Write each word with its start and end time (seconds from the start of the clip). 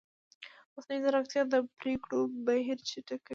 مصنوعي 0.73 0.99
ځیرکتیا 1.03 1.41
د 1.53 1.55
پرېکړو 1.79 2.19
بهیر 2.45 2.77
چټکوي. 2.89 3.27